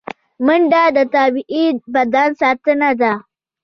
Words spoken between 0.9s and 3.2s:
د طبیعي بدن ساتنه ده